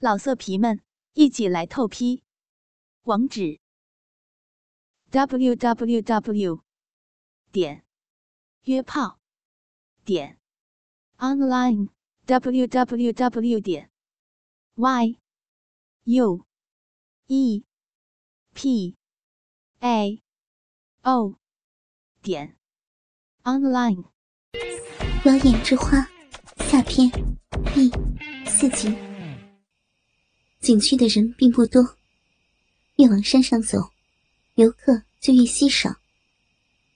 [0.00, 0.80] 老色皮们，
[1.14, 2.22] 一起来透批！
[3.02, 3.58] 网址
[5.10, 6.62] ：w w w
[7.50, 7.84] 点
[8.62, 9.18] 约炮
[10.04, 10.38] 点
[11.16, 11.88] online
[12.26, 13.90] w w w 点
[14.76, 15.18] y
[16.04, 16.46] u
[17.26, 17.64] e
[18.54, 18.96] p
[19.80, 20.22] a
[21.02, 21.34] o
[22.22, 22.56] 点
[23.42, 24.04] online。
[25.24, 26.06] 妖艳之花
[26.70, 27.10] 下篇
[27.74, 27.90] 第
[28.48, 29.07] 四集。
[30.68, 31.96] 景区的人并不多，
[32.96, 33.78] 越往山上走，
[34.56, 35.96] 游客就越稀少。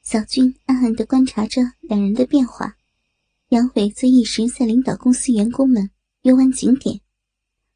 [0.03, 2.77] 小军暗暗地观察着两人的变化，
[3.49, 7.01] 杨伟则一时在领导公司员工们游玩景点，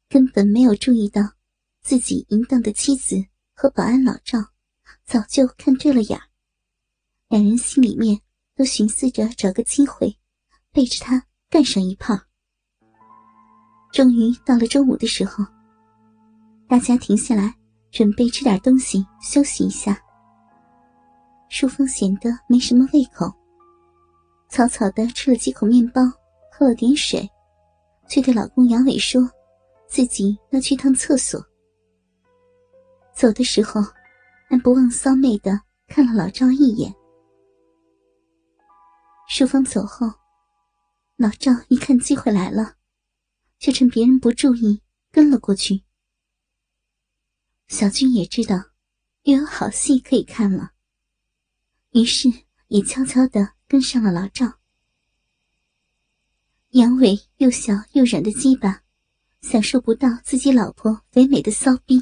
[0.07, 1.33] 根本没有注意到
[1.81, 3.15] 自己淫荡的妻子
[3.55, 4.37] 和保安老赵
[5.03, 6.21] 早就看对了眼。
[7.27, 8.21] 两人心里面
[8.55, 10.15] 都寻思着找个机会
[10.71, 12.15] 背着他干上一炮。
[13.91, 15.43] 终于到了中午的时候。
[16.69, 17.55] 大家停下来，
[17.91, 19.97] 准备吃点东西，休息一下。
[21.47, 23.33] 淑芳显得没什么胃口，
[24.49, 26.01] 草草的吃了几口面包，
[26.51, 27.25] 喝了点水，
[28.09, 29.21] 却对老公杨伟说
[29.87, 31.41] ：“自己要去趟厕所。”
[33.15, 33.81] 走的时候，
[34.49, 35.57] 还不忘骚媚的
[35.87, 36.93] 看了老赵一眼。
[39.29, 40.05] 淑芳走后，
[41.15, 42.73] 老赵一看机会来了，
[43.57, 44.81] 就趁别人不注意
[45.13, 45.86] 跟了过去。
[47.67, 48.55] 小军也知道
[49.23, 50.71] 又有好戏可以看了，
[51.91, 52.29] 于是
[52.69, 54.53] 也悄悄的跟上了老赵。
[56.69, 58.83] 杨伟又小又软的鸡巴，
[59.41, 62.01] 享受不到自己老婆肥美的骚逼。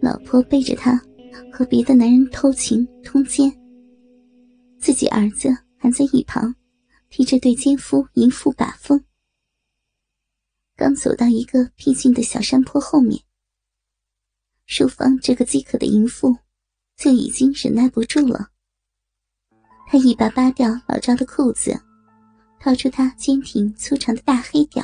[0.00, 0.98] 老婆背着他
[1.52, 3.50] 和别的男人偷情通奸，
[4.78, 6.54] 自己儿子还在一旁
[7.10, 9.04] 替这对奸夫淫妇把风。
[10.76, 13.22] 刚走到一个僻静的小山坡后面。
[14.74, 16.34] 淑芳这个饥渴的淫妇，
[16.96, 18.48] 就已经忍耐不住了。
[19.86, 21.78] 她一把扒掉老赵的裤子，
[22.58, 24.82] 掏出他坚挺粗长的大黑屌，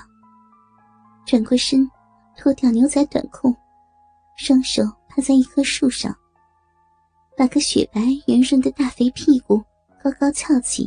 [1.27, 1.91] 转过身，
[2.37, 3.57] 脱掉牛仔短裤，
[4.37, 6.15] 双手趴在一棵树上，
[7.35, 9.65] 把个雪白圆润的大肥屁股
[10.05, 10.87] 高高翘起。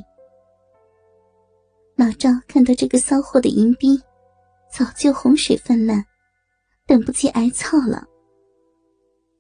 [1.96, 4.00] 老赵看到这个骚货的淫逼，
[4.72, 6.06] 早就洪水泛滥，
[6.86, 8.08] 等不及挨操了。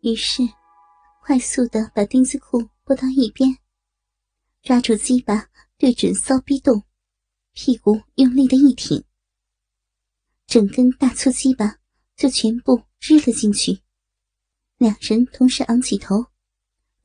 [0.02, 0.42] 于是，
[1.22, 3.56] 快速的把丁字裤拨到一边，
[4.64, 5.48] 抓住鸡巴
[5.78, 6.84] 对准骚逼洞，
[7.54, 9.06] 屁股用力的一挺，
[10.48, 11.78] 整根大粗鸡巴
[12.16, 13.84] 就全部支了进去。
[14.78, 16.26] 两人同时昂起头，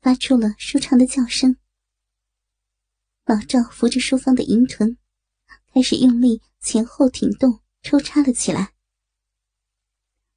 [0.01, 1.55] 发出了舒畅的叫声。
[3.25, 4.97] 老赵扶着淑芳的银臀，
[5.71, 8.73] 开始用力前后挺动抽插了起来。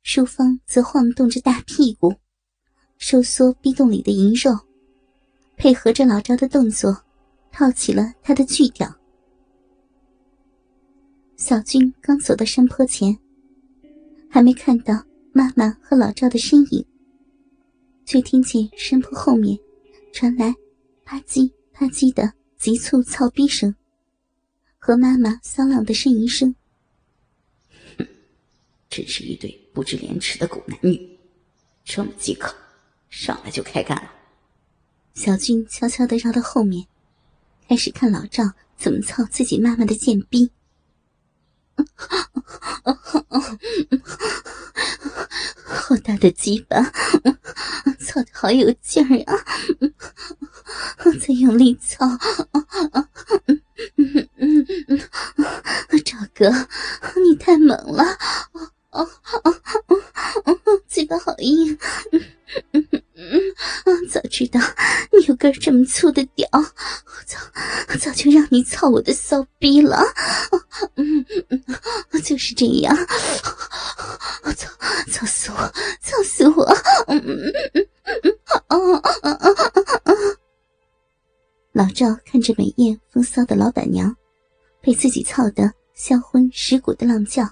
[0.02, 2.20] 淑芳则晃动着大屁股。
[3.00, 4.52] 收缩逼洞里的银肉，
[5.56, 6.94] 配合着老赵的动作，
[7.50, 8.94] 套起了他的巨屌。
[11.34, 13.18] 小军刚走到山坡前，
[14.28, 15.02] 还没看到
[15.32, 16.84] 妈妈和老赵的身影，
[18.04, 19.58] 却听见山坡后面
[20.12, 20.54] 传来
[21.02, 23.74] 啪叽啪叽的急促操逼声，
[24.78, 26.54] 和妈妈骚浪的呻吟声。
[27.96, 28.06] 哼，
[28.90, 31.18] 真是一对不知廉耻的狗男女，
[31.82, 32.54] 这么饥渴！
[33.10, 34.10] 上来就开干了。
[35.14, 36.86] 小军悄悄的绕到后面，
[37.68, 40.50] 开始看老赵怎么操自己妈妈的贱逼。
[45.64, 46.80] 好大的鸡巴，
[47.98, 49.44] 操的好有劲儿呀！
[51.20, 52.06] 再用力操，
[56.04, 56.50] 赵哥，
[57.24, 58.04] 你太猛了！
[58.90, 59.08] 哦
[59.44, 59.54] 哦
[59.88, 59.96] 哦
[60.44, 60.58] 哦！
[60.88, 61.78] 嘴巴好硬。
[62.12, 62.20] 嗯
[62.72, 63.00] 嗯
[63.84, 64.58] 嗯早知道
[65.12, 66.64] 你有根这么粗的屌，我
[67.24, 67.38] 早
[67.98, 70.02] 早就让你操我的骚逼了。
[70.96, 72.96] 嗯嗯，就是这样，
[74.56, 74.68] 操
[75.12, 76.64] 操死我，操死我！
[77.06, 77.86] 嗯嗯嗯
[78.68, 79.54] 嗯嗯嗯嗯
[80.04, 80.36] 嗯
[81.72, 84.16] 老赵看着美艳风骚的老板娘，
[84.80, 87.48] 被自己操得销魂蚀骨的浪叫，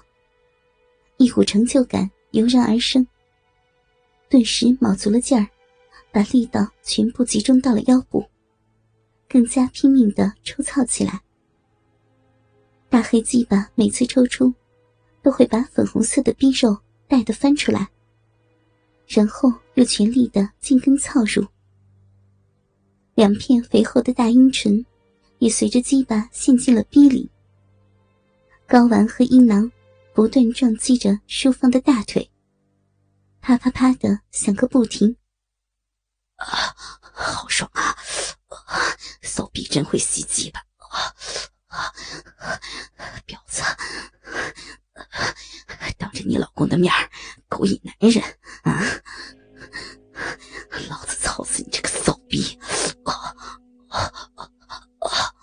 [1.19, 3.05] 一股成就感油然而生，
[4.27, 5.47] 顿时卯足了劲儿。
[6.11, 8.25] 把力道全部集中到了腰部，
[9.27, 11.21] 更加拼命的抽操起来。
[12.89, 14.51] 大黑鸡巴每次抽出，
[15.21, 16.75] 都会把粉红色的逼肉
[17.07, 17.87] 带得翻出来，
[19.07, 21.45] 然后又全力的进根操入。
[23.13, 24.83] 两片肥厚的大阴唇
[25.37, 27.29] 也随着鸡巴陷进了逼里，
[28.67, 29.71] 睾丸和阴囊
[30.19, 32.29] 不断撞击着淑芳的大腿，
[33.39, 35.15] 啪啪啪的响个不停。
[36.35, 36.75] 啊，
[37.13, 37.95] 好爽啊！
[39.21, 40.61] 骚逼真会袭击吧？
[41.67, 41.93] 啊，
[43.25, 43.63] 婊子，
[45.97, 46.93] 当着你老公的面
[47.47, 48.21] 勾引男人
[48.63, 48.83] 啊！
[50.89, 52.59] 老子操死你这个骚逼！
[53.05, 53.13] 啊
[53.87, 55.33] 啊啊！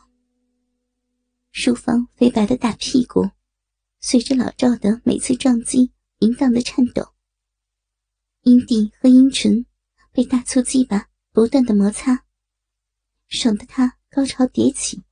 [1.51, 3.31] 淑芳肥白的大屁股
[4.09, 7.09] 随着老赵的每次撞击淫荡的颤抖，
[8.43, 9.67] 阴蒂和阴唇
[10.13, 12.25] 被大粗鸡巴不断的摩擦，
[13.27, 15.03] 爽得他高潮迭起，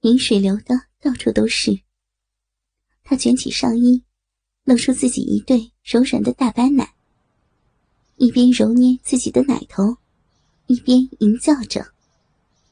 [0.00, 1.82] 饮水流的到处都是。
[3.04, 4.02] 他卷起上衣，
[4.64, 6.96] 露出自己一对柔软的大白奶。
[8.16, 9.98] 一边揉捏自己的奶头，
[10.66, 11.94] 一边吟叫着：“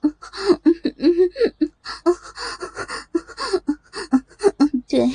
[4.90, 5.08] 对，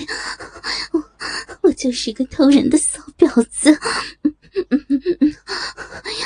[0.94, 1.04] 我
[1.64, 3.78] 我就是个偷人的骚婊子，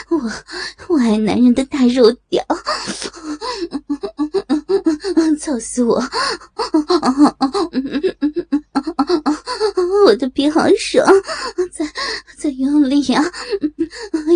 [0.10, 0.32] 我
[0.88, 2.46] 我爱男人的大肉屌，
[5.40, 6.00] 操死我！
[10.06, 11.04] 我的逼好爽，
[11.72, 11.92] 再
[12.38, 13.24] 再用力啊！”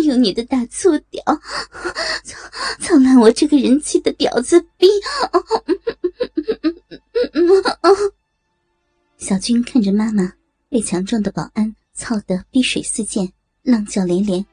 [0.04, 1.22] 用你的大粗屌，
[2.24, 2.36] 操
[2.80, 4.88] 操烂我这个人气的婊子逼！
[9.24, 10.30] 小军看着妈妈
[10.68, 13.26] 被强壮的保安操得碧水四溅，
[13.62, 14.44] 浪叫连连，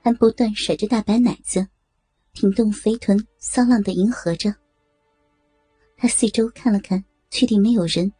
[0.00, 1.66] 还不断甩着大白奶子，
[2.32, 4.54] 挺动肥臀，骚浪的迎合着。
[5.96, 8.12] 他四周看了看，确定没有人，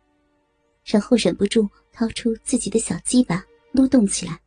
[0.85, 4.41] 然后忍不住掏出自己的小鸡巴，撸动起来。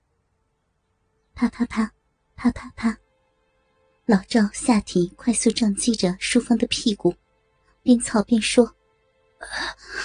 [1.33, 1.89] 啪啪啪，
[2.35, 2.97] 啪啪啪！
[4.05, 7.15] 老赵下体快速撞击着淑芳的屁股，
[7.81, 8.75] 边操边说：“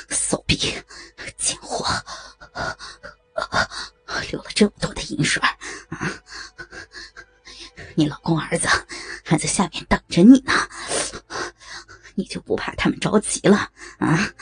[0.09, 0.57] 骚 逼，
[1.37, 1.85] 贱货，
[4.31, 5.43] 流了这么多的银水
[5.91, 6.13] 啊！
[7.95, 8.69] 你老公儿子
[9.25, 10.53] 还在下面等着你呢，
[12.15, 14.33] 你就不怕他们着急了啊？”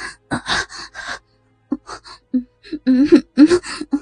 [2.84, 3.95] 嗯嗯嗯。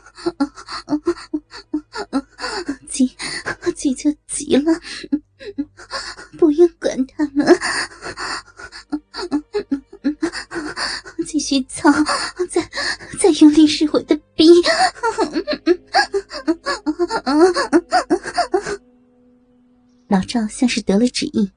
[20.15, 21.51] 老赵像是得了旨意，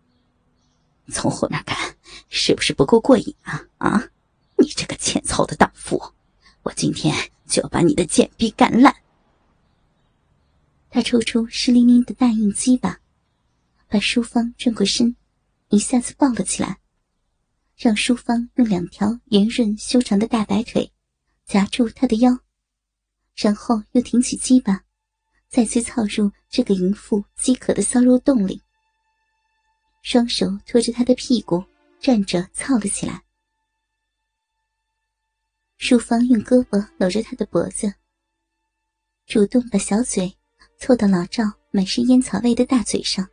[1.12, 1.96] 从后面看
[2.28, 3.64] 是不是不够过瘾啊？
[3.78, 4.10] 啊，
[4.58, 6.02] 你这个欠操的荡妇，
[6.64, 7.14] 我今天
[7.46, 8.96] 就要把你的贱逼干烂！
[10.90, 13.00] 他抽出湿淋淋的大硬鸡巴，
[13.88, 15.16] 把淑芳转过身，
[15.70, 16.80] 一下子抱了起来，
[17.76, 20.92] 让淑芳用两条圆润修长的大白腿
[21.46, 22.40] 夹住他的腰，
[23.36, 24.82] 然后又挺起鸡巴，
[25.50, 28.62] 再次操入这个淫妇饥渴的骚肉洞里。
[30.02, 31.64] 双手托着他的屁股
[32.00, 33.24] 站着操了起来。
[35.78, 37.94] 淑芳用胳膊搂着他的脖子，
[39.26, 40.34] 主动把小嘴。
[40.80, 43.28] 凑到老赵满是烟草味的大嘴上，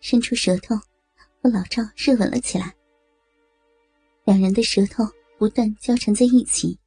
[0.00, 0.74] 伸出舌头
[1.42, 2.74] 和老赵热吻了起来。
[4.24, 5.04] 两人的舌头
[5.38, 6.78] 不断交缠在一起，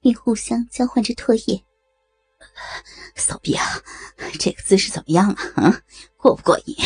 [0.00, 1.60] 并互相交换着唾液。
[3.16, 3.64] 骚逼啊，
[4.38, 5.64] 这个姿势怎么样啊？
[5.64, 5.80] 啊，
[6.16, 6.76] 过不过瘾？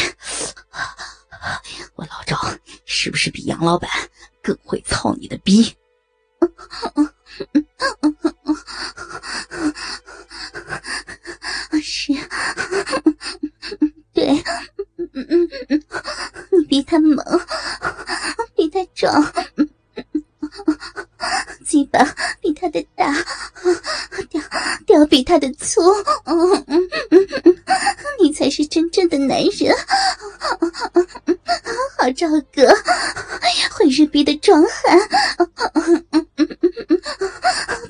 [1.95, 2.37] 我老赵
[2.85, 3.89] 是不是比杨老板
[4.43, 5.75] 更会操你的逼？
[11.83, 12.13] 是，
[14.13, 14.35] 对，
[16.51, 17.25] 你比他猛，
[18.55, 19.33] 比他壮，
[21.65, 21.99] 鸡巴
[22.41, 23.13] 比他的大，
[24.31, 24.43] 屌
[24.87, 25.81] 屌比他的粗，
[28.21, 29.75] 你才是真正的男人，
[31.97, 32.69] 好赵哥，
[33.71, 34.99] 会日逼的壮汉。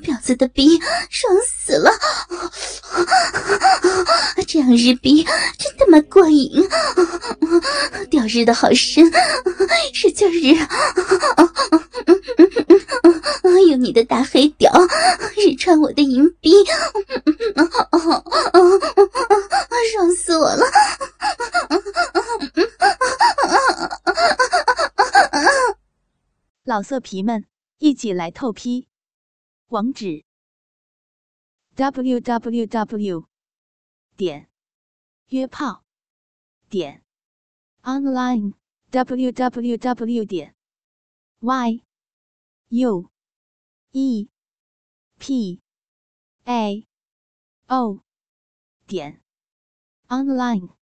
[0.03, 0.79] 婊子的逼
[1.09, 1.91] 爽死了！
[4.47, 5.25] 这样日逼
[5.59, 6.65] 真他妈过瘾！
[8.09, 9.03] 屌日的好深，
[9.93, 10.55] 使劲日！
[13.97, 14.71] 的大黑屌
[15.35, 16.51] 日穿我的银币！
[19.91, 20.63] 爽死我了！
[26.63, 27.45] 老色皮们，
[27.79, 28.87] 一起来透批！
[29.69, 30.23] 网址
[31.75, 33.25] ：w w w
[34.15, 34.47] 点
[35.29, 35.83] 约炮
[36.69, 37.03] 点
[37.81, 38.53] online
[38.91, 40.53] w w w 点
[41.39, 41.81] y
[42.69, 43.09] u
[43.99, 44.29] e
[45.17, 45.59] p
[46.45, 46.85] a
[47.67, 48.03] o
[48.85, 49.19] 点
[50.07, 50.76] online。